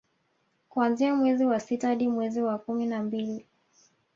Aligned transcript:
kuanzia 0.69 1.15
mwezi 1.15 1.45
wa 1.45 1.59
sita 1.59 1.87
hadi 1.87 2.07
mwezi 2.07 2.41
wa 2.41 2.57
kumi 2.59 2.85
na 2.85 3.03
mbili 3.03 3.45